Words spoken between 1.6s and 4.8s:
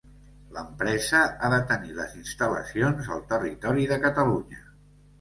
tenir les instal·lacions al territori de Catalunya.